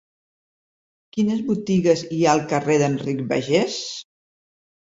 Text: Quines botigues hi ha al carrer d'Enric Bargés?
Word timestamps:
Quines 1.17 1.43
botigues 1.51 2.03
hi 2.17 2.21
ha 2.25 2.33
al 2.39 2.43
carrer 2.55 2.81
d'Enric 2.85 3.23
Bargés? 3.35 3.77